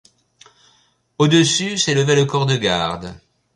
Au-dessus 1.19 1.77
s'élevait 1.77 2.15
le 2.15 2.25
corps 2.25 2.47
de 2.47 2.55
garde. 2.55 3.21